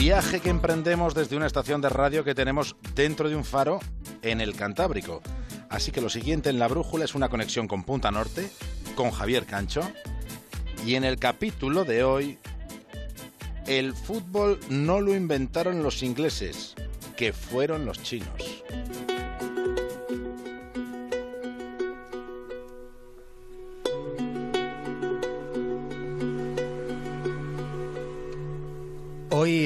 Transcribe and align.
Viaje 0.00 0.40
que 0.40 0.48
emprendemos 0.48 1.14
desde 1.14 1.36
una 1.36 1.46
estación 1.46 1.82
de 1.82 1.90
radio 1.90 2.24
que 2.24 2.34
tenemos 2.34 2.74
dentro 2.94 3.28
de 3.28 3.36
un 3.36 3.44
faro 3.44 3.80
en 4.22 4.40
el 4.40 4.56
Cantábrico. 4.56 5.20
Así 5.68 5.92
que 5.92 6.00
lo 6.00 6.08
siguiente 6.08 6.48
en 6.48 6.58
la 6.58 6.68
brújula 6.68 7.04
es 7.04 7.14
una 7.14 7.28
conexión 7.28 7.68
con 7.68 7.84
Punta 7.84 8.10
Norte, 8.10 8.48
con 8.94 9.10
Javier 9.10 9.44
Cancho. 9.44 9.82
Y 10.86 10.94
en 10.94 11.04
el 11.04 11.18
capítulo 11.18 11.84
de 11.84 12.02
hoy, 12.02 12.38
el 13.66 13.92
fútbol 13.92 14.58
no 14.70 15.02
lo 15.02 15.14
inventaron 15.14 15.82
los 15.82 16.02
ingleses, 16.02 16.76
que 17.14 17.34
fueron 17.34 17.84
los 17.84 18.02
chinos. 18.02 18.49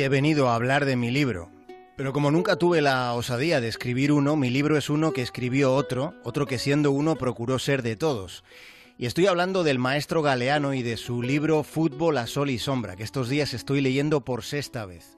He 0.05 0.09
venido 0.11 0.51
a 0.51 0.55
hablar 0.55 0.85
de 0.85 0.97
mi 0.97 1.11
libro, 1.11 1.49
pero 1.97 2.13
como 2.13 2.31
nunca 2.31 2.57
tuve 2.57 2.83
la 2.83 3.15
osadía 3.15 3.63
de 3.63 3.69
escribir 3.69 4.13
uno, 4.13 4.37
mi 4.37 4.51
libro 4.51 4.77
es 4.77 4.91
uno 4.91 5.15
que 5.15 5.23
escribió 5.23 5.75
otro, 5.75 6.13
otro 6.25 6.45
que 6.45 6.59
siendo 6.59 6.91
uno 6.91 7.17
procuró 7.17 7.59
ser 7.59 7.81
de 7.81 7.97
todos. 7.97 8.45
Y 8.99 9.07
estoy 9.07 9.29
hablando 9.29 9.65
del 9.65 9.79
maestro 9.79 10.21
Galeano 10.21 10.75
y 10.75 10.83
de 10.83 10.99
su 10.99 11.23
libro 11.23 11.63
Fútbol 11.63 12.19
a 12.19 12.27
Sol 12.27 12.51
y 12.51 12.59
Sombra, 12.59 12.97
que 12.97 13.03
estos 13.03 13.31
días 13.31 13.55
estoy 13.55 13.81
leyendo 13.81 14.27
por 14.27 14.45
sexta 14.45 14.85
vez. 14.85 15.17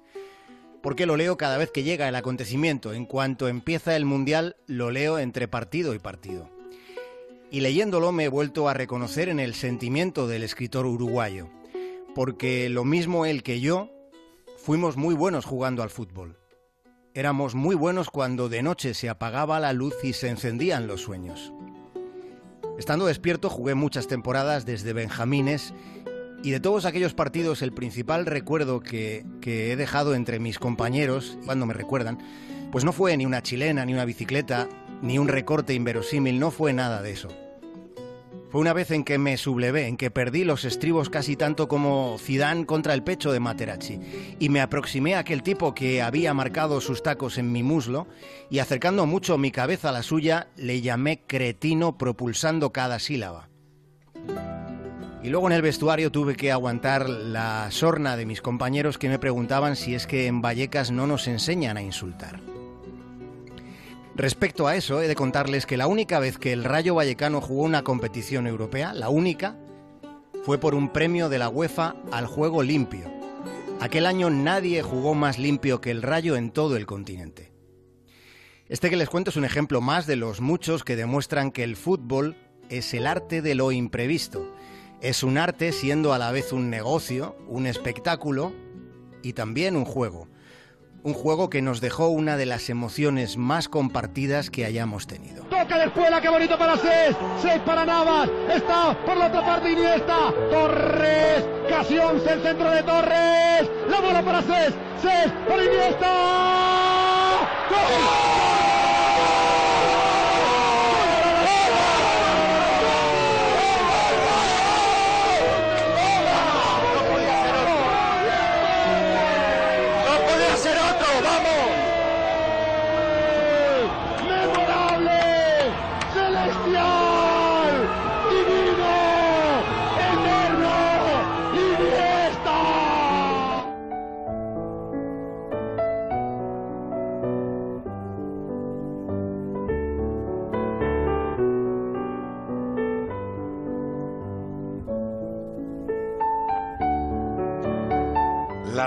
Porque 0.84 1.04
lo 1.04 1.16
leo 1.16 1.36
cada 1.36 1.58
vez 1.58 1.72
que 1.72 1.82
llega 1.82 2.08
el 2.08 2.14
acontecimiento. 2.14 2.92
En 2.92 3.06
cuanto 3.06 3.48
empieza 3.48 3.96
el 3.96 4.04
Mundial, 4.04 4.54
lo 4.68 4.92
leo 4.92 5.18
entre 5.18 5.48
partido 5.48 5.94
y 5.94 5.98
partido. 5.98 6.48
Y 7.50 7.58
leyéndolo 7.58 8.12
me 8.12 8.24
he 8.24 8.28
vuelto 8.28 8.68
a 8.68 8.74
reconocer 8.74 9.28
en 9.30 9.40
el 9.40 9.54
sentimiento 9.54 10.28
del 10.28 10.44
escritor 10.44 10.86
uruguayo. 10.86 11.48
Porque 12.14 12.68
lo 12.68 12.84
mismo 12.84 13.26
él 13.26 13.42
que 13.42 13.58
yo, 13.58 13.90
Fuimos 14.66 14.96
muy 14.96 15.14
buenos 15.14 15.44
jugando 15.44 15.84
al 15.84 15.90
fútbol. 15.90 16.40
Éramos 17.14 17.54
muy 17.54 17.76
buenos 17.76 18.10
cuando 18.10 18.48
de 18.48 18.64
noche 18.64 18.94
se 18.94 19.08
apagaba 19.08 19.60
la 19.60 19.72
luz 19.72 19.94
y 20.02 20.12
se 20.12 20.28
encendían 20.28 20.88
los 20.88 21.02
sueños. 21.02 21.52
Estando 22.76 23.06
despierto 23.06 23.48
jugué 23.48 23.76
muchas 23.76 24.08
temporadas 24.08 24.66
desde 24.66 24.92
Benjamines 24.92 25.72
y 26.42 26.50
de 26.50 26.58
todos 26.58 26.84
aquellos 26.84 27.14
partidos 27.14 27.62
el 27.62 27.72
principal 27.72 28.26
recuerdo 28.26 28.80
que, 28.80 29.24
que, 29.40 29.70
he 29.70 29.76
dejado 29.76 30.16
entre 30.16 30.40
mis 30.40 30.58
compañeros, 30.58 31.38
cuando 31.44 31.64
me 31.64 31.72
recuerdan, 31.72 32.18
pues 32.72 32.84
no 32.84 32.92
fue 32.92 33.16
ni 33.16 33.24
una 33.24 33.44
chilena, 33.44 33.84
ni 33.84 33.94
una 33.94 34.04
bicicleta, 34.04 34.68
ni 35.00 35.16
un 35.16 35.28
recorte 35.28 35.74
inverosímil, 35.74 36.40
no 36.40 36.50
fue 36.50 36.72
nada 36.72 37.02
de 37.02 37.12
eso. 37.12 37.28
Fue 38.48 38.60
una 38.60 38.72
vez 38.72 38.92
en 38.92 39.02
que 39.02 39.18
me 39.18 39.36
sublevé, 39.36 39.88
en 39.88 39.96
que 39.96 40.10
perdí 40.10 40.44
los 40.44 40.64
estribos 40.64 41.10
casi 41.10 41.36
tanto 41.36 41.66
como 41.66 42.16
Zidane 42.18 42.64
contra 42.64 42.94
el 42.94 43.02
pecho 43.02 43.32
de 43.32 43.40
Materazzi 43.40 44.00
y 44.38 44.48
me 44.48 44.60
aproximé 44.60 45.16
a 45.16 45.20
aquel 45.20 45.42
tipo 45.42 45.74
que 45.74 46.00
había 46.00 46.32
marcado 46.32 46.80
sus 46.80 47.02
tacos 47.02 47.38
en 47.38 47.50
mi 47.50 47.62
muslo 47.62 48.06
y 48.48 48.60
acercando 48.60 49.04
mucho 49.04 49.36
mi 49.36 49.50
cabeza 49.50 49.88
a 49.88 49.92
la 49.92 50.02
suya 50.02 50.46
le 50.56 50.80
llamé 50.80 51.22
cretino 51.26 51.98
propulsando 51.98 52.72
cada 52.72 53.00
sílaba. 53.00 53.48
Y 55.24 55.28
luego 55.28 55.48
en 55.48 55.54
el 55.54 55.62
vestuario 55.62 56.12
tuve 56.12 56.36
que 56.36 56.52
aguantar 56.52 57.08
la 57.08 57.68
sorna 57.72 58.16
de 58.16 58.26
mis 58.26 58.40
compañeros 58.40 58.96
que 58.96 59.08
me 59.08 59.18
preguntaban 59.18 59.74
si 59.74 59.96
es 59.96 60.06
que 60.06 60.28
en 60.28 60.40
Vallecas 60.40 60.92
no 60.92 61.08
nos 61.08 61.26
enseñan 61.26 61.76
a 61.76 61.82
insultar. 61.82 62.45
Respecto 64.16 64.66
a 64.66 64.76
eso, 64.76 65.02
he 65.02 65.08
de 65.08 65.14
contarles 65.14 65.66
que 65.66 65.76
la 65.76 65.86
única 65.86 66.18
vez 66.18 66.38
que 66.38 66.54
el 66.54 66.64
Rayo 66.64 66.94
Vallecano 66.94 67.42
jugó 67.42 67.64
una 67.64 67.84
competición 67.84 68.46
europea, 68.46 68.94
la 68.94 69.10
única, 69.10 69.58
fue 70.42 70.56
por 70.56 70.74
un 70.74 70.88
premio 70.88 71.28
de 71.28 71.38
la 71.38 71.50
UEFA 71.50 71.96
al 72.12 72.26
juego 72.26 72.62
limpio. 72.62 73.12
Aquel 73.78 74.06
año 74.06 74.30
nadie 74.30 74.80
jugó 74.80 75.14
más 75.14 75.38
limpio 75.38 75.82
que 75.82 75.90
el 75.90 76.00
Rayo 76.00 76.34
en 76.36 76.50
todo 76.50 76.78
el 76.78 76.86
continente. 76.86 77.52
Este 78.70 78.88
que 78.88 78.96
les 78.96 79.10
cuento 79.10 79.28
es 79.28 79.36
un 79.36 79.44
ejemplo 79.44 79.82
más 79.82 80.06
de 80.06 80.16
los 80.16 80.40
muchos 80.40 80.82
que 80.82 80.96
demuestran 80.96 81.50
que 81.50 81.62
el 81.62 81.76
fútbol 81.76 82.36
es 82.70 82.94
el 82.94 83.06
arte 83.06 83.42
de 83.42 83.54
lo 83.54 83.70
imprevisto. 83.70 84.50
Es 85.02 85.24
un 85.24 85.36
arte 85.36 85.72
siendo 85.72 86.14
a 86.14 86.18
la 86.18 86.32
vez 86.32 86.54
un 86.54 86.70
negocio, 86.70 87.36
un 87.48 87.66
espectáculo 87.66 88.54
y 89.22 89.34
también 89.34 89.76
un 89.76 89.84
juego 89.84 90.26
un 91.06 91.14
juego 91.14 91.48
que 91.48 91.62
nos 91.62 91.80
dejó 91.80 92.08
una 92.08 92.36
de 92.36 92.46
las 92.46 92.68
emociones 92.68 93.36
más 93.36 93.68
compartidas 93.68 94.50
que 94.50 94.64
hayamos 94.64 95.06
tenido. 95.06 95.44
Toca 95.44 95.78
de 95.78 95.84
escuela, 95.84 96.20
qué 96.20 96.28
bonito 96.28 96.58
para 96.58 96.76
seis, 96.76 97.16
seis 97.40 97.60
para 97.64 97.86
Navas, 97.86 98.28
está 98.52 98.98
por 99.06 99.16
la 99.16 99.28
otra 99.28 99.46
parte 99.46 99.70
Iniesta, 99.70 100.34
Torres, 100.50 101.44
casi 101.68 101.96
once 101.96 102.32
el 102.32 102.42
centro 102.42 102.68
de 102.72 102.82
Torres, 102.82 103.70
la 103.88 104.00
bola 104.00 104.22
para 104.24 104.42
seis, 104.42 104.74
seis 105.00 105.32
para 105.48 105.64
Iniesta, 105.64 106.12
¡Gol! 107.70 108.55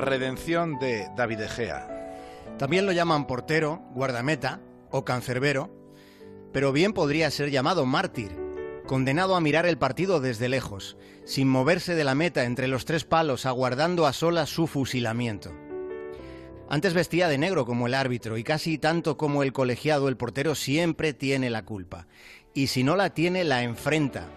Redención 0.02 0.80
de 0.80 1.08
David 1.16 1.42
Egea. 1.42 2.00
También 2.58 2.86
lo 2.86 2.92
llaman 2.92 3.28
portero, 3.28 3.82
guardameta 3.94 4.60
o 4.92 5.06
cancerbero, 5.06 5.70
pero 6.52 6.72
bien 6.72 6.94
podría 6.94 7.32
ser 7.32 7.52
llamado 7.52 7.86
mártir, 7.86 8.36
condenado 8.88 9.36
a 9.36 9.42
mirar 9.42 9.66
el 9.66 9.78
partido 9.78 10.20
desde 10.20 10.50
lejos, 10.50 10.98
sin 11.26 11.48
moverse 11.48 11.96
de 11.96 12.04
la 12.04 12.16
meta 12.16 12.46
entre 12.46 12.68
los 12.68 12.86
tres 12.86 13.06
palos, 13.06 13.46
aguardando 13.46 14.08
a 14.08 14.14
solas 14.14 14.50
su 14.50 14.68
fusilamiento. 14.68 15.54
Antes 16.70 16.94
vestía 16.94 17.28
de 17.28 17.38
negro 17.38 17.66
como 17.66 17.88
el 17.88 17.94
árbitro 17.94 18.38
y 18.38 18.44
casi 18.44 18.78
tanto 18.78 19.18
como 19.18 19.44
el 19.44 19.54
colegiado, 19.54 20.08
el 20.08 20.18
portero 20.18 20.54
siempre 20.54 21.14
tiene 21.14 21.50
la 21.50 21.66
culpa. 21.66 22.08
Y 22.54 22.68
si 22.68 22.84
no 22.84 22.96
la 22.96 23.12
tiene, 23.12 23.44
la 23.44 23.64
enfrenta. 23.64 24.28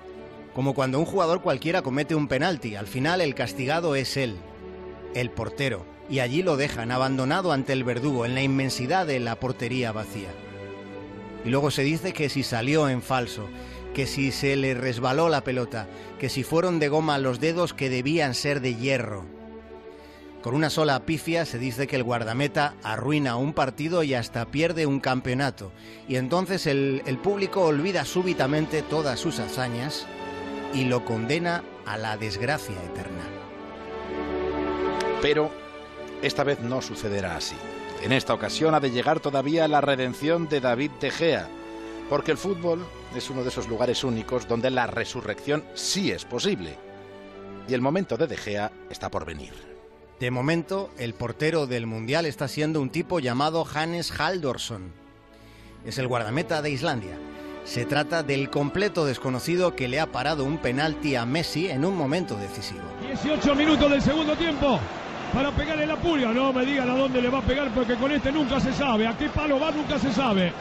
Como 0.54 0.74
cuando 0.74 0.98
un 0.98 1.06
jugador 1.06 1.42
cualquiera 1.42 1.82
comete 1.82 2.14
un 2.14 2.28
penalti, 2.28 2.74
al 2.74 2.86
final 2.86 3.20
el 3.20 3.34
castigado 3.34 3.96
es 3.96 4.16
él, 4.16 4.36
el 5.14 5.30
portero, 5.30 5.84
y 6.08 6.20
allí 6.20 6.42
lo 6.42 6.56
dejan 6.56 6.90
abandonado 6.90 7.52
ante 7.52 7.72
el 7.72 7.84
verdugo 7.84 8.26
en 8.26 8.34
la 8.34 8.42
inmensidad 8.42 9.06
de 9.06 9.20
la 9.20 9.36
portería 9.36 9.92
vacía. 9.92 10.30
Y 11.44 11.50
luego 11.50 11.70
se 11.70 11.82
dice 11.82 12.12
que 12.12 12.28
si 12.28 12.42
salió 12.42 12.88
en 12.88 13.02
falso, 13.02 13.48
que 13.94 14.06
si 14.06 14.32
se 14.32 14.56
le 14.56 14.74
resbaló 14.74 15.28
la 15.28 15.44
pelota, 15.44 15.88
que 16.18 16.28
si 16.28 16.42
fueron 16.44 16.78
de 16.78 16.88
goma 16.88 17.18
los 17.18 17.40
dedos 17.40 17.74
que 17.74 17.90
debían 17.90 18.34
ser 18.34 18.60
de 18.60 18.74
hierro. 18.74 19.24
Con 20.42 20.54
una 20.54 20.70
sola 20.70 21.06
pifia 21.06 21.46
se 21.46 21.58
dice 21.58 21.86
que 21.86 21.94
el 21.94 22.02
guardameta 22.02 22.74
arruina 22.82 23.36
un 23.36 23.52
partido 23.52 24.02
y 24.02 24.14
hasta 24.14 24.46
pierde 24.50 24.86
un 24.86 24.98
campeonato, 24.98 25.72
y 26.08 26.16
entonces 26.16 26.66
el, 26.66 27.02
el 27.06 27.18
público 27.18 27.62
olvida 27.62 28.04
súbitamente 28.04 28.82
todas 28.82 29.20
sus 29.20 29.38
hazañas 29.38 30.06
y 30.74 30.84
lo 30.84 31.04
condena 31.04 31.62
a 31.86 31.96
la 31.96 32.16
desgracia 32.16 32.74
eterna. 32.84 33.31
Pero 35.22 35.50
esta 36.20 36.42
vez 36.42 36.60
no 36.60 36.82
sucederá 36.82 37.36
así. 37.36 37.54
En 38.02 38.12
esta 38.12 38.34
ocasión 38.34 38.74
ha 38.74 38.80
de 38.80 38.90
llegar 38.90 39.20
todavía 39.20 39.68
la 39.68 39.80
redención 39.80 40.48
de 40.48 40.60
David 40.60 40.90
De 41.00 41.12
Gea, 41.12 41.48
porque 42.10 42.32
el 42.32 42.36
fútbol 42.36 42.84
es 43.16 43.30
uno 43.30 43.44
de 43.44 43.48
esos 43.48 43.68
lugares 43.68 44.02
únicos 44.02 44.48
donde 44.48 44.70
la 44.70 44.88
resurrección 44.88 45.62
sí 45.74 46.10
es 46.10 46.24
posible. 46.24 46.76
Y 47.68 47.74
el 47.74 47.80
momento 47.80 48.16
de 48.16 48.26
De 48.26 48.36
Gea 48.36 48.72
está 48.90 49.08
por 49.10 49.24
venir. 49.24 49.52
De 50.18 50.32
momento, 50.32 50.90
el 50.98 51.14
portero 51.14 51.68
del 51.68 51.86
Mundial 51.86 52.26
está 52.26 52.48
siendo 52.48 52.80
un 52.80 52.90
tipo 52.90 53.20
llamado 53.20 53.64
Hannes 53.72 54.10
Haldorsson. 54.10 54.92
Es 55.84 55.98
el 55.98 56.08
guardameta 56.08 56.62
de 56.62 56.70
Islandia. 56.70 57.16
Se 57.64 57.84
trata 57.84 58.24
del 58.24 58.50
completo 58.50 59.06
desconocido 59.06 59.76
que 59.76 59.86
le 59.86 60.00
ha 60.00 60.10
parado 60.10 60.44
un 60.44 60.58
penalti 60.58 61.14
a 61.14 61.24
Messi 61.24 61.68
en 61.68 61.84
un 61.84 61.96
momento 61.96 62.36
decisivo. 62.36 62.82
18 63.06 63.54
minutos 63.54 63.88
del 63.88 64.02
segundo 64.02 64.34
tiempo 64.34 64.80
para 65.32 65.50
pegarle 65.50 65.86
la 65.86 65.96
puria. 65.96 66.28
No 66.28 66.52
me 66.52 66.64
digan 66.64 66.90
a 66.90 66.94
dónde 66.94 67.22
le 67.22 67.28
va 67.28 67.38
a 67.38 67.42
pegar 67.42 67.68
porque 67.70 67.94
con 67.94 68.12
este 68.12 68.30
nunca 68.32 68.60
se 68.60 68.72
sabe. 68.72 69.06
A 69.06 69.16
qué 69.16 69.28
palo 69.28 69.58
va 69.58 69.70
nunca 69.70 69.98
se 69.98 70.12
sabe. 70.12 70.52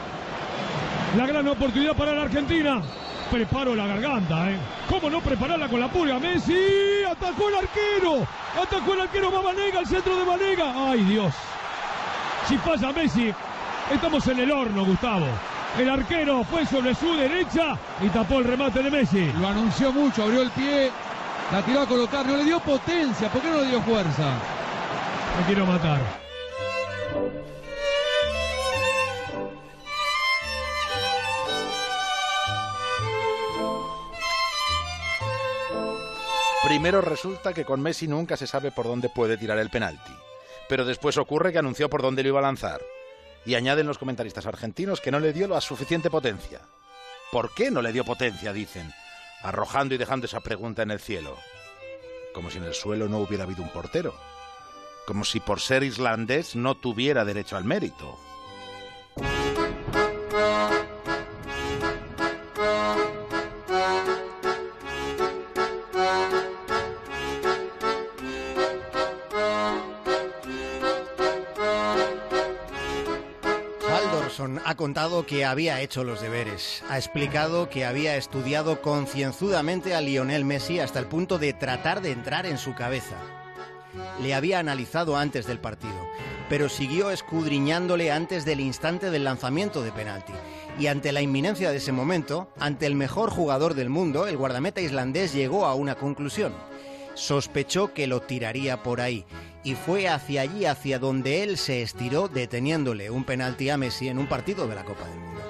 La 1.17 1.25
gran 1.25 1.47
oportunidad 1.47 1.93
para 1.93 2.13
la 2.13 2.23
Argentina. 2.23 2.81
preparo 3.29 3.75
la 3.75 3.87
garganta, 3.87 4.51
¿eh? 4.51 4.57
¿Cómo 4.89 5.09
no 5.09 5.21
prepararla 5.21 5.69
con 5.69 5.79
la 5.79 5.87
pulga? 5.87 6.19
Messi, 6.19 7.03
atacó 7.09 7.47
el 7.47 7.55
arquero, 7.55 8.27
atacó 8.61 8.93
el 8.93 9.01
arquero, 9.01 9.31
va 9.31 9.41
Vanega, 9.41 9.79
al 9.79 9.87
centro 9.87 10.17
de 10.17 10.25
Vanega. 10.25 10.73
Ay 10.75 10.99
Dios, 11.05 11.33
si 12.47 12.57
falla 12.57 12.91
Messi, 12.91 13.33
estamos 13.89 14.27
en 14.27 14.39
el 14.39 14.51
horno, 14.51 14.85
Gustavo. 14.85 15.27
El 15.79 15.89
arquero 15.89 16.43
fue 16.43 16.65
sobre 16.65 16.93
su 16.93 17.15
derecha 17.15 17.77
y 18.01 18.09
tapó 18.09 18.39
el 18.39 18.45
remate 18.45 18.83
de 18.83 18.91
Messi. 18.91 19.31
Lo 19.39 19.47
anunció 19.47 19.93
mucho, 19.93 20.23
abrió 20.23 20.41
el 20.41 20.51
pie, 20.51 20.91
la 21.53 21.61
tiró 21.61 21.81
a 21.81 21.85
colocar, 21.85 22.25
no 22.25 22.35
le 22.35 22.43
dio 22.43 22.59
potencia, 22.59 23.29
¿por 23.29 23.41
qué 23.41 23.49
no 23.49 23.61
le 23.61 23.67
dio 23.67 23.81
fuerza? 23.81 24.33
Me 25.37 25.45
quiero 25.45 25.65
matar. 25.65 26.01
Primero 36.71 37.01
resulta 37.01 37.53
que 37.53 37.65
con 37.65 37.81
Messi 37.81 38.07
nunca 38.07 38.37
se 38.37 38.47
sabe 38.47 38.71
por 38.71 38.85
dónde 38.85 39.09
puede 39.09 39.37
tirar 39.37 39.57
el 39.57 39.69
penalti. 39.69 40.13
Pero 40.69 40.85
después 40.85 41.17
ocurre 41.17 41.51
que 41.51 41.57
anunció 41.57 41.89
por 41.89 42.01
dónde 42.01 42.23
lo 42.23 42.29
iba 42.29 42.39
a 42.39 42.43
lanzar. 42.43 42.81
Y 43.45 43.55
añaden 43.55 43.87
los 43.87 43.97
comentaristas 43.97 44.45
argentinos 44.45 45.01
que 45.01 45.11
no 45.11 45.19
le 45.19 45.33
dio 45.33 45.47
la 45.47 45.59
suficiente 45.59 46.09
potencia. 46.09 46.61
¿Por 47.31 47.53
qué 47.53 47.71
no 47.71 47.81
le 47.81 47.91
dio 47.91 48.05
potencia? 48.05 48.53
dicen, 48.53 48.93
arrojando 49.41 49.95
y 49.95 49.97
dejando 49.97 50.27
esa 50.27 50.39
pregunta 50.39 50.83
en 50.83 50.91
el 50.91 50.99
cielo. 50.99 51.35
Como 52.33 52.49
si 52.49 52.59
en 52.59 52.63
el 52.65 52.73
suelo 52.73 53.09
no 53.09 53.17
hubiera 53.17 53.43
habido 53.43 53.63
un 53.63 53.69
portero. 53.69 54.30
Como 55.05 55.25
si 55.25 55.39
por 55.39 55.59
ser 55.59 55.83
islandés 55.83 56.55
no 56.55 56.75
tuviera 56.75 57.25
derecho 57.25 57.57
al 57.57 57.65
mérito. 57.65 58.17
Ha 74.71 74.75
contado 74.75 75.25
que 75.25 75.43
había 75.43 75.81
hecho 75.81 76.05
los 76.05 76.21
deberes, 76.21 76.81
ha 76.89 76.97
explicado 76.97 77.69
que 77.69 77.85
había 77.85 78.15
estudiado 78.15 78.81
concienzudamente 78.81 79.93
a 79.93 80.01
Lionel 80.01 80.45
Messi 80.45 80.79
hasta 80.79 80.99
el 80.99 81.07
punto 81.07 81.37
de 81.37 81.51
tratar 81.51 82.01
de 82.01 82.11
entrar 82.11 82.45
en 82.45 82.57
su 82.57 82.73
cabeza. 82.73 83.17
Le 84.21 84.33
había 84.33 84.59
analizado 84.59 85.17
antes 85.17 85.47
del 85.47 85.59
partido, 85.59 86.07
pero 86.49 86.69
siguió 86.69 87.11
escudriñándole 87.11 88.11
antes 88.11 88.45
del 88.45 88.59
instante 88.59 89.09
del 89.09 89.23
lanzamiento 89.23 89.81
de 89.81 89.91
penalti. 89.91 90.33
Y 90.79 90.87
ante 90.87 91.11
la 91.11 91.21
inminencia 91.21 91.71
de 91.71 91.77
ese 91.77 91.91
momento, 91.91 92.49
ante 92.59 92.85
el 92.85 92.95
mejor 92.95 93.29
jugador 93.29 93.73
del 93.73 93.89
mundo, 93.89 94.27
el 94.27 94.37
guardameta 94.37 94.81
islandés 94.81 95.33
llegó 95.33 95.65
a 95.65 95.75
una 95.75 95.95
conclusión. 95.95 96.53
Sospechó 97.13 97.93
que 97.93 98.07
lo 98.07 98.21
tiraría 98.21 98.83
por 98.83 99.01
ahí 99.01 99.25
y 99.63 99.75
fue 99.75 100.07
hacia 100.07 100.41
allí, 100.41 100.65
hacia 100.65 100.99
donde 100.99 101.43
él 101.43 101.57
se 101.57 101.81
estiró, 101.81 102.27
deteniéndole 102.27 103.09
un 103.09 103.23
penalti 103.25 103.69
a 103.69 103.77
Messi 103.77 104.07
en 104.07 104.17
un 104.17 104.27
partido 104.27 104.67
de 104.67 104.75
la 104.75 104.83
Copa 104.83 105.07
del 105.07 105.19
Mundo. 105.19 105.41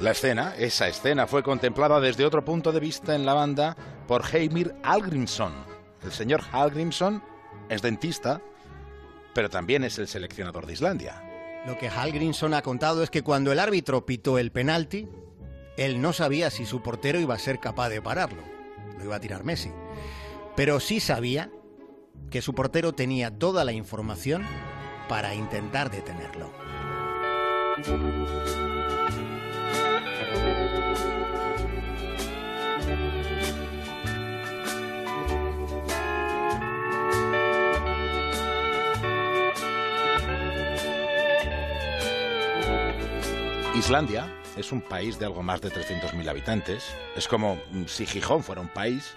La 0.00 0.10
escena, 0.10 0.54
esa 0.58 0.88
escena, 0.88 1.26
fue 1.26 1.42
contemplada 1.42 2.00
desde 2.00 2.24
otro 2.24 2.44
punto 2.44 2.72
de 2.72 2.80
vista 2.80 3.14
en 3.14 3.24
la 3.24 3.34
banda 3.34 3.76
por 4.08 4.24
Heimir 4.32 4.74
Algrimsson. 4.82 5.52
El 6.02 6.10
señor 6.10 6.42
Algrimsson 6.50 7.22
es 7.72 7.82
dentista, 7.82 8.40
pero 9.34 9.50
también 9.50 9.84
es 9.84 9.98
el 9.98 10.08
seleccionador 10.08 10.66
de 10.66 10.74
Islandia. 10.74 11.22
Lo 11.66 11.78
que 11.78 11.88
Hallgrímsson 11.88 12.54
ha 12.54 12.62
contado 12.62 13.02
es 13.02 13.10
que 13.10 13.22
cuando 13.22 13.52
el 13.52 13.58
árbitro 13.58 14.04
pitó 14.04 14.38
el 14.38 14.50
penalti, 14.50 15.08
él 15.76 16.00
no 16.00 16.12
sabía 16.12 16.50
si 16.50 16.66
su 16.66 16.82
portero 16.82 17.18
iba 17.18 17.34
a 17.34 17.38
ser 17.38 17.60
capaz 17.60 17.88
de 17.88 18.02
pararlo. 18.02 18.42
Lo 18.98 19.04
iba 19.04 19.16
a 19.16 19.20
tirar 19.20 19.44
Messi. 19.44 19.70
Pero 20.56 20.80
sí 20.80 21.00
sabía 21.00 21.50
que 22.30 22.42
su 22.42 22.54
portero 22.54 22.92
tenía 22.92 23.30
toda 23.30 23.64
la 23.64 23.72
información 23.72 24.44
para 25.08 25.34
intentar 25.34 25.90
detenerlo. 25.90 26.50
Islandia 43.74 44.30
es 44.58 44.70
un 44.70 44.82
país 44.82 45.18
de 45.18 45.24
algo 45.24 45.42
más 45.42 45.62
de 45.62 45.70
300.000 45.70 46.28
habitantes. 46.28 46.84
Es 47.16 47.26
como 47.26 47.58
si 47.86 48.04
Gijón 48.04 48.42
fuera 48.42 48.60
un 48.60 48.68
país. 48.68 49.14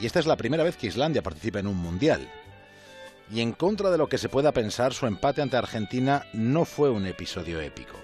Y 0.00 0.06
esta 0.06 0.18
es 0.18 0.26
la 0.26 0.36
primera 0.36 0.64
vez 0.64 0.76
que 0.76 0.88
Islandia 0.88 1.22
participa 1.22 1.60
en 1.60 1.68
un 1.68 1.76
mundial. 1.76 2.28
Y 3.30 3.40
en 3.40 3.52
contra 3.52 3.90
de 3.90 3.98
lo 3.98 4.08
que 4.08 4.18
se 4.18 4.28
pueda 4.28 4.50
pensar, 4.50 4.94
su 4.94 5.06
empate 5.06 5.42
ante 5.42 5.56
Argentina 5.56 6.26
no 6.32 6.64
fue 6.64 6.90
un 6.90 7.06
episodio 7.06 7.60
épico. 7.60 7.94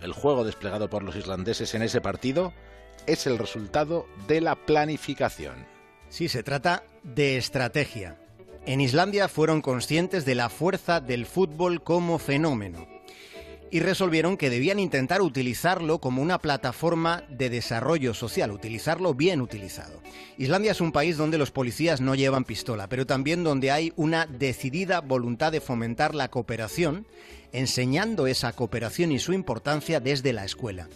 El 0.00 0.12
juego 0.12 0.44
desplegado 0.44 0.88
por 0.88 1.02
los 1.02 1.16
islandeses 1.16 1.74
en 1.74 1.82
ese 1.82 2.00
partido 2.00 2.52
es 3.06 3.26
el 3.26 3.38
resultado 3.38 4.06
de 4.28 4.40
la 4.40 4.54
planificación. 4.54 5.66
Sí, 6.10 6.28
se 6.28 6.44
trata 6.44 6.84
de 7.02 7.36
estrategia. 7.38 8.20
En 8.66 8.80
Islandia 8.80 9.26
fueron 9.26 9.62
conscientes 9.62 10.24
de 10.24 10.36
la 10.36 10.48
fuerza 10.48 11.00
del 11.00 11.26
fútbol 11.26 11.82
como 11.82 12.20
fenómeno 12.20 12.97
y 13.70 13.80
resolvieron 13.80 14.36
que 14.36 14.50
debían 14.50 14.78
intentar 14.78 15.22
utilizarlo 15.22 15.98
como 15.98 16.22
una 16.22 16.38
plataforma 16.38 17.24
de 17.28 17.50
desarrollo 17.50 18.14
social, 18.14 18.50
utilizarlo 18.50 19.14
bien 19.14 19.40
utilizado. 19.40 20.02
Islandia 20.36 20.72
es 20.72 20.80
un 20.80 20.92
país 20.92 21.16
donde 21.16 21.38
los 21.38 21.50
policías 21.50 22.00
no 22.00 22.14
llevan 22.14 22.44
pistola, 22.44 22.88
pero 22.88 23.06
también 23.06 23.44
donde 23.44 23.70
hay 23.70 23.92
una 23.96 24.26
decidida 24.26 25.00
voluntad 25.00 25.52
de 25.52 25.60
fomentar 25.60 26.14
la 26.14 26.28
cooperación, 26.28 27.06
enseñando 27.52 28.26
esa 28.26 28.52
cooperación 28.52 29.12
y 29.12 29.18
su 29.18 29.32
importancia 29.32 30.00
desde 30.00 30.32
la 30.32 30.44
escuela. 30.44 30.88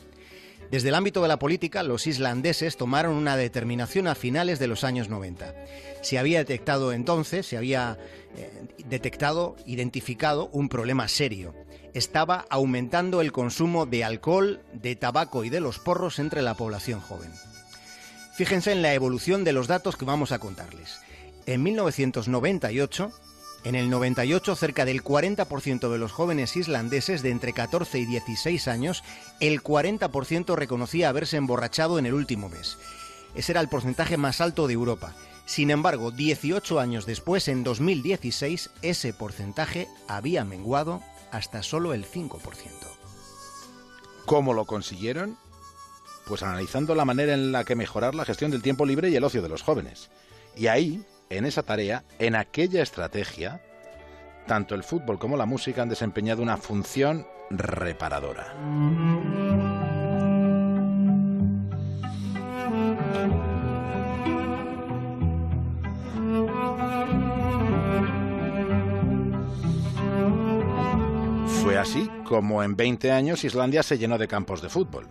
Desde 0.72 0.88
el 0.88 0.94
ámbito 0.94 1.20
de 1.20 1.28
la 1.28 1.38
política, 1.38 1.82
los 1.82 2.06
islandeses 2.06 2.78
tomaron 2.78 3.14
una 3.14 3.36
determinación 3.36 4.06
a 4.06 4.14
finales 4.14 4.58
de 4.58 4.68
los 4.68 4.84
años 4.84 5.10
90. 5.10 5.54
Se 6.00 6.18
había 6.18 6.38
detectado 6.38 6.94
entonces, 6.94 7.44
se 7.44 7.58
había 7.58 7.98
eh, 8.38 8.50
detectado, 8.88 9.54
identificado 9.66 10.48
un 10.50 10.70
problema 10.70 11.08
serio. 11.08 11.54
Estaba 11.94 12.46
aumentando 12.48 13.20
el 13.20 13.32
consumo 13.32 13.84
de 13.84 14.02
alcohol, 14.02 14.60
de 14.72 14.96
tabaco 14.96 15.44
y 15.44 15.50
de 15.50 15.60
los 15.60 15.78
porros 15.78 16.18
entre 16.18 16.40
la 16.40 16.54
población 16.54 17.00
joven. 17.00 17.32
Fíjense 18.34 18.72
en 18.72 18.80
la 18.80 18.94
evolución 18.94 19.44
de 19.44 19.52
los 19.52 19.66
datos 19.66 19.96
que 19.96 20.06
vamos 20.06 20.32
a 20.32 20.38
contarles. 20.38 21.00
En 21.44 21.62
1998, 21.62 23.12
en 23.64 23.74
el 23.74 23.90
98, 23.90 24.56
cerca 24.56 24.86
del 24.86 25.04
40% 25.04 25.92
de 25.92 25.99
los 25.99 26.12
jóvenes 26.12 26.56
islandeses 26.56 27.22
de 27.22 27.30
entre 27.30 27.52
14 27.52 27.99
y 27.99 28.06
16 28.06 28.68
años, 28.68 29.04
el 29.38 29.62
40% 29.62 30.56
reconocía 30.56 31.11
haberse 31.11 31.37
emborrachado 31.37 31.99
en 31.99 32.06
el 32.06 32.14
último 32.14 32.49
mes. 32.49 32.78
Ese 33.34 33.52
era 33.52 33.61
el 33.61 33.68
porcentaje 33.68 34.16
más 34.16 34.40
alto 34.40 34.66
de 34.66 34.75
Europa. 34.75 35.14
Sin 35.44 35.70
embargo, 35.70 36.11
18 36.11 36.80
años 36.80 37.04
después, 37.04 37.49
en 37.49 37.64
2016, 37.64 38.70
ese 38.80 39.12
porcentaje 39.12 39.88
había 40.08 40.44
menguado 40.44 41.02
hasta 41.32 41.64
solo 41.64 41.94
el 41.94 42.06
5%. 42.06 42.38
¿Cómo 44.26 44.54
lo 44.54 44.66
consiguieron? 44.66 45.36
Pues 46.26 46.44
analizando 46.44 46.94
la 46.94 47.04
manera 47.04 47.34
en 47.34 47.50
la 47.50 47.64
que 47.64 47.74
mejorar 47.74 48.14
la 48.14 48.24
gestión 48.24 48.52
del 48.52 48.62
tiempo 48.62 48.86
libre 48.86 49.10
y 49.10 49.16
el 49.16 49.24
ocio 49.24 49.42
de 49.42 49.48
los 49.48 49.62
jóvenes. 49.62 50.10
Y 50.54 50.68
ahí 50.68 51.04
en 51.30 51.46
esa 51.46 51.64
tarea, 51.64 52.04
en 52.18 52.36
aquella 52.36 52.82
estrategia, 52.82 53.60
tanto 54.46 54.74
el 54.74 54.84
fútbol 54.84 55.18
como 55.18 55.36
la 55.36 55.46
música 55.46 55.82
han 55.82 55.88
desempeñado 55.88 56.42
una 56.42 56.58
función 56.58 57.26
reparadora. 57.50 58.54
Fue 71.62 71.78
así 71.78 72.11
como 72.25 72.64
en 72.64 72.75
20 72.75 73.12
años 73.12 73.45
Islandia 73.45 73.85
se 73.85 73.97
llenó 73.97 74.19
de 74.19 74.26
campos 74.26 74.62
de 74.62 74.69
fútbol. 74.69 75.07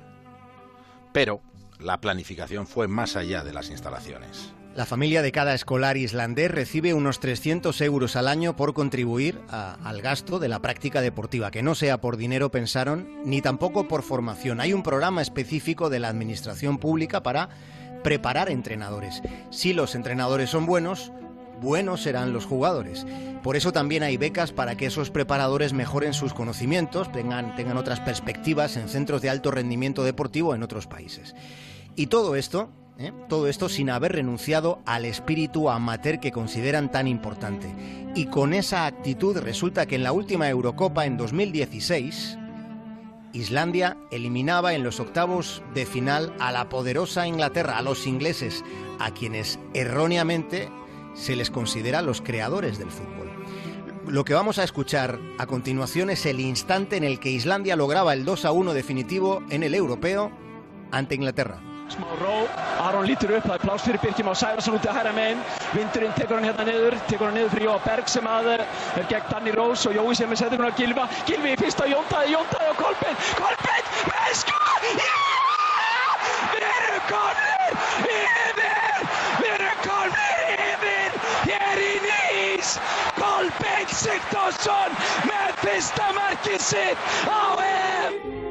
Pero 1.13 1.41
la 1.79 2.01
planificación 2.01 2.67
fue 2.67 2.89
más 2.89 3.15
allá 3.15 3.45
de 3.45 3.53
las 3.53 3.69
instalaciones. 3.69 4.53
La 4.75 4.85
familia 4.85 5.21
de 5.21 5.31
cada 5.31 5.53
escolar 5.53 5.95
islandés 5.95 6.51
recibe 6.51 6.93
unos 6.93 7.21
300 7.21 7.79
euros 7.81 8.17
al 8.17 8.27
año 8.27 8.57
por 8.57 8.73
contribuir 8.73 9.39
al 9.49 10.01
gasto 10.01 10.39
de 10.39 10.49
la 10.49 10.59
práctica 10.59 10.99
deportiva, 10.99 11.51
que 11.51 11.63
no 11.63 11.73
sea 11.73 12.01
por 12.01 12.17
dinero, 12.17 12.51
pensaron, 12.51 13.07
ni 13.23 13.41
tampoco 13.41 13.87
por 13.87 14.03
formación. 14.03 14.59
Hay 14.59 14.73
un 14.73 14.83
programa 14.83 15.21
específico 15.21 15.89
de 15.89 15.99
la 15.99 16.09
Administración 16.09 16.79
Pública 16.79 17.23
para 17.23 17.47
preparar 18.03 18.49
entrenadores. 18.49 19.21
Si 19.51 19.71
los 19.71 19.95
entrenadores 19.95 20.49
son 20.49 20.65
buenos, 20.65 21.13
buenos 21.61 22.01
serán 22.01 22.33
los 22.33 22.45
jugadores. 22.45 23.05
Por 23.43 23.55
eso 23.55 23.71
también 23.71 24.03
hay 24.03 24.17
becas 24.17 24.51
para 24.51 24.75
que 24.75 24.87
esos 24.87 25.11
preparadores 25.11 25.71
mejoren 25.71 26.13
sus 26.13 26.33
conocimientos, 26.33 27.11
tengan, 27.11 27.55
tengan 27.55 27.77
otras 27.77 28.01
perspectivas 28.01 28.75
en 28.75 28.89
centros 28.89 29.21
de 29.21 29.29
alto 29.29 29.51
rendimiento 29.51 30.03
deportivo 30.03 30.53
en 30.53 30.63
otros 30.63 30.87
países. 30.87 31.35
Y 31.95 32.07
todo 32.07 32.35
esto, 32.35 32.69
¿eh? 32.97 33.13
todo 33.29 33.47
esto 33.47 33.69
sin 33.69 33.89
haber 33.89 34.13
renunciado 34.13 34.81
al 34.85 35.05
espíritu 35.05 35.69
amateur 35.69 36.19
que 36.19 36.31
consideran 36.31 36.91
tan 36.91 37.07
importante. 37.07 37.73
Y 38.15 38.25
con 38.25 38.53
esa 38.53 38.85
actitud 38.85 39.37
resulta 39.37 39.85
que 39.85 39.95
en 39.95 40.03
la 40.03 40.11
última 40.11 40.49
Eurocopa 40.49 41.05
en 41.05 41.17
2016, 41.17 42.37
Islandia 43.33 43.97
eliminaba 44.11 44.73
en 44.73 44.83
los 44.83 44.99
octavos 44.99 45.63
de 45.73 45.85
final 45.85 46.33
a 46.39 46.51
la 46.51 46.67
poderosa 46.69 47.27
Inglaterra, 47.27 47.77
a 47.77 47.81
los 47.81 48.05
ingleses, 48.05 48.63
a 48.99 49.11
quienes 49.11 49.57
erróneamente 49.73 50.69
se 51.13 51.35
les 51.35 51.49
considera 51.49 52.01
los 52.01 52.21
creadores 52.21 52.77
del 52.77 52.91
fútbol. 52.91 53.31
Lo 54.07 54.23
que 54.23 54.33
vamos 54.33 54.57
a 54.59 54.63
escuchar 54.63 55.19
a 55.37 55.45
continuación 55.45 56.09
es 56.09 56.25
el 56.25 56.39
instante 56.39 56.97
en 56.97 57.03
el 57.03 57.19
que 57.19 57.29
Islandia 57.29 57.75
lograba 57.75 58.13
el 58.13 58.25
2 58.25 58.45
a 58.45 58.51
1 58.51 58.73
definitivo 58.73 59.43
en 59.49 59.63
el 59.63 59.75
europeo 59.75 60.31
ante 60.91 61.15
Inglaterra. 61.15 61.61
smá 61.91 62.07
ró, 62.19 62.47
Aron 62.87 63.05
lítur 63.05 63.33
upp, 63.35 63.45
það 63.45 63.57
er 63.57 63.63
pláss 63.65 63.85
fyrir 63.85 64.01
Birkjum 64.03 64.31
á 64.31 64.35
Sævarsson 64.41 64.77
út 64.77 64.87
í 64.87 64.93
hæra 64.95 65.11
megin 65.17 65.41
vindurinn 65.75 66.15
tekur 66.17 66.39
hann 66.39 66.47
hérna 66.47 66.67
niður, 66.69 66.95
tekur 67.09 67.29
hann 67.29 67.37
niður 67.39 67.51
fyrir 67.55 67.67
Jóa 67.67 67.81
Berg 67.87 68.13
sem 68.13 68.29
að 68.35 68.53
er 68.55 68.63
gegn 69.11 69.27
Danny 69.33 69.55
Rose 69.57 69.89
og 69.89 69.99
Jói 69.99 70.15
sem 70.21 70.31
er 70.31 70.41
setur 70.43 70.63
hann 70.63 70.71
á 70.71 70.79
Gilva 70.79 71.09
Gilvi 71.27 71.55
í 71.55 71.59
fyrsta 71.59 71.89
Jóntaði, 71.91 72.37
Jóntaði 72.37 72.71
og 72.71 72.81
Kolbeinn 72.85 73.21
Kolbeinn 73.41 73.93
með 74.07 74.33
sko 74.45 75.30
Á 87.27 87.55
EM 87.59 88.41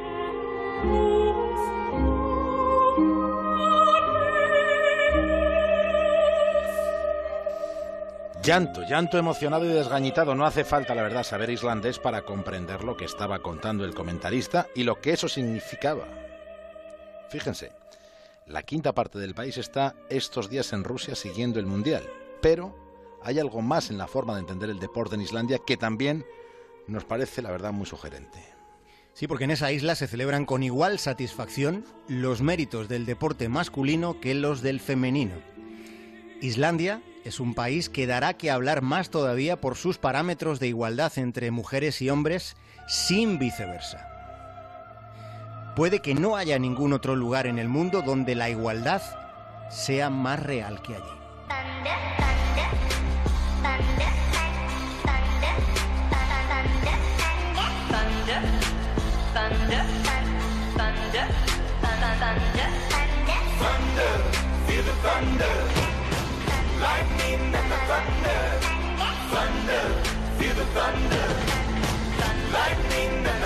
Llanto, 8.43 8.81
llanto 8.81 9.19
emocionado 9.19 9.65
y 9.65 9.67
desgañitado. 9.67 10.33
No 10.33 10.47
hace 10.47 10.63
falta, 10.63 10.95
la 10.95 11.03
verdad, 11.03 11.23
saber 11.23 11.51
islandés 11.51 11.99
para 11.99 12.23
comprender 12.23 12.83
lo 12.83 12.97
que 12.97 13.05
estaba 13.05 13.37
contando 13.39 13.85
el 13.85 13.93
comentarista 13.93 14.67
y 14.73 14.83
lo 14.83 14.99
que 14.99 15.13
eso 15.13 15.29
significaba. 15.29 16.07
Fíjense, 17.29 17.71
la 18.47 18.63
quinta 18.63 18.93
parte 18.93 19.19
del 19.19 19.35
país 19.35 19.59
está 19.59 19.93
estos 20.09 20.49
días 20.49 20.73
en 20.73 20.83
Rusia 20.83 21.13
siguiendo 21.13 21.59
el 21.59 21.67
Mundial, 21.67 22.03
pero 22.41 22.80
hay 23.23 23.39
algo 23.39 23.61
más 23.61 23.89
en 23.89 23.97
la 23.97 24.07
forma 24.07 24.33
de 24.33 24.41
entender 24.41 24.69
el 24.69 24.79
deporte 24.79 25.15
en 25.15 25.21
Islandia 25.21 25.59
que 25.65 25.77
también 25.77 26.25
nos 26.87 27.05
parece, 27.05 27.41
la 27.41 27.51
verdad, 27.51 27.71
muy 27.71 27.85
sugerente. 27.85 28.39
Sí, 29.13 29.27
porque 29.27 29.43
en 29.43 29.51
esa 29.51 29.71
isla 29.71 29.95
se 29.95 30.07
celebran 30.07 30.45
con 30.45 30.63
igual 30.63 30.97
satisfacción 30.97 31.85
los 32.07 32.41
méritos 32.41 32.87
del 32.87 33.05
deporte 33.05 33.49
masculino 33.49 34.19
que 34.19 34.33
los 34.33 34.61
del 34.61 34.79
femenino. 34.79 35.35
Islandia 36.41 37.01
es 37.23 37.39
un 37.39 37.53
país 37.53 37.89
que 37.89 38.07
dará 38.07 38.33
que 38.33 38.49
hablar 38.49 38.81
más 38.81 39.09
todavía 39.09 39.59
por 39.59 39.75
sus 39.75 39.97
parámetros 39.97 40.59
de 40.59 40.67
igualdad 40.67 41.11
entre 41.17 41.51
mujeres 41.51 42.01
y 42.01 42.09
hombres 42.09 42.55
sin 42.87 43.37
viceversa. 43.37 44.07
Puede 45.75 45.99
que 45.99 46.15
no 46.15 46.35
haya 46.35 46.57
ningún 46.57 46.93
otro 46.93 47.15
lugar 47.15 47.47
en 47.47 47.59
el 47.59 47.69
mundo 47.69 48.01
donde 48.01 48.35
la 48.35 48.49
igualdad 48.49 49.01
sea 49.69 50.09
más 50.09 50.41
real 50.41 50.81
que 50.81 50.95
allí. 50.95 52.10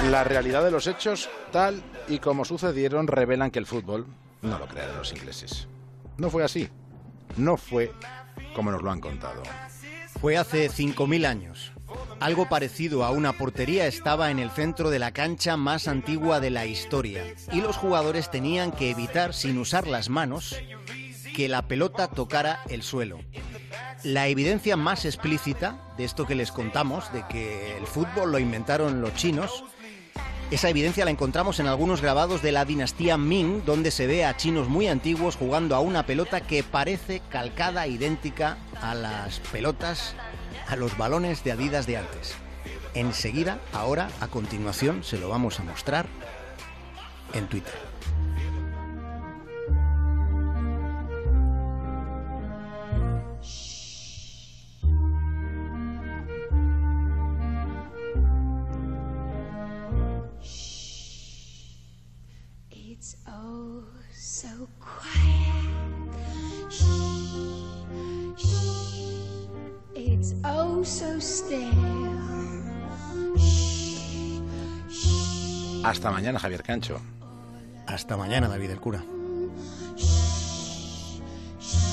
La 0.09 0.23
realidad 0.23 0.63
de 0.63 0.71
los 0.71 0.87
hechos, 0.87 1.29
tal 1.51 1.83
y 2.07 2.19
como 2.19 2.45
sucedieron, 2.45 3.07
revelan 3.07 3.51
que 3.51 3.59
el 3.59 3.65
fútbol 3.65 4.05
no 4.41 4.59
lo 4.59 4.67
crearon 4.67 4.97
los 4.97 5.11
ingleses. 5.11 5.67
No 6.17 6.29
fue 6.29 6.43
así. 6.43 6.69
No 7.37 7.57
fue 7.57 7.91
como 8.55 8.71
nos 8.71 8.81
lo 8.81 8.91
han 8.91 9.01
contado. 9.01 9.43
Fue 10.21 10.37
hace 10.37 10.69
5.000 10.69 11.25
años. 11.25 11.73
Algo 12.19 12.47
parecido 12.47 13.03
a 13.03 13.11
una 13.11 13.33
portería 13.33 13.87
estaba 13.87 14.31
en 14.31 14.39
el 14.39 14.49
centro 14.49 14.89
de 14.89 14.99
la 14.99 15.11
cancha 15.11 15.57
más 15.57 15.87
antigua 15.87 16.39
de 16.39 16.49
la 16.49 16.65
historia 16.65 17.23
y 17.51 17.61
los 17.61 17.77
jugadores 17.77 18.31
tenían 18.31 18.71
que 18.71 18.89
evitar, 18.89 19.33
sin 19.33 19.57
usar 19.57 19.87
las 19.87 20.09
manos, 20.09 20.55
que 21.35 21.49
la 21.49 21.67
pelota 21.67 22.07
tocara 22.07 22.61
el 22.69 22.83
suelo. 22.83 23.19
La 24.03 24.27
evidencia 24.27 24.77
más 24.77 25.05
explícita 25.05 25.93
de 25.97 26.05
esto 26.05 26.25
que 26.25 26.35
les 26.35 26.51
contamos, 26.51 27.11
de 27.11 27.25
que 27.27 27.77
el 27.77 27.85
fútbol 27.85 28.31
lo 28.31 28.39
inventaron 28.39 29.01
los 29.01 29.13
chinos, 29.15 29.63
esa 30.51 30.69
evidencia 30.69 31.05
la 31.05 31.11
encontramos 31.11 31.59
en 31.59 31.65
algunos 31.65 32.01
grabados 32.01 32.43
de 32.43 32.51
la 32.51 32.65
dinastía 32.65 33.17
Ming, 33.17 33.65
donde 33.65 33.89
se 33.89 34.05
ve 34.05 34.25
a 34.25 34.37
chinos 34.37 34.69
muy 34.69 34.87
antiguos 34.87 35.35
jugando 35.35 35.75
a 35.75 35.79
una 35.79 36.05
pelota 36.05 36.41
que 36.41 36.61
parece 36.61 37.21
calcada, 37.29 37.87
idéntica 37.87 38.57
a 38.79 38.93
las 38.93 39.39
pelotas, 39.39 40.13
a 40.67 40.75
los 40.75 40.97
balones 40.97 41.43
de 41.43 41.51
Adidas 41.51 41.87
de 41.87 41.97
antes. 41.97 42.35
Enseguida, 42.93 43.59
ahora, 43.73 44.09
a 44.21 44.27
continuación, 44.27 45.03
se 45.03 45.17
lo 45.17 45.29
vamos 45.29 45.59
a 45.59 45.63
mostrar 45.63 46.07
en 47.33 47.47
Twitter. 47.47 47.94
Hasta 75.83 76.11
mañana, 76.11 76.37
Javier 76.37 76.61
Cancho. 76.61 76.99
Hasta 77.87 78.15
mañana, 78.17 78.47
David 78.47 78.69
el 78.69 78.79
cura. 78.79 79.03